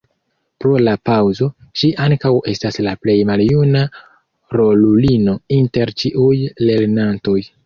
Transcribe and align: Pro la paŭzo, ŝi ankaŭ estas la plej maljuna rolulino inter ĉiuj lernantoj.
Pro 0.63 0.69
la 0.85 0.93
paŭzo, 1.09 1.49
ŝi 1.81 1.89
ankaŭ 2.05 2.31
estas 2.53 2.81
la 2.87 2.93
plej 3.03 3.15
maljuna 3.33 3.85
rolulino 4.63 5.37
inter 5.61 5.95
ĉiuj 6.03 6.35
lernantoj. 6.67 7.39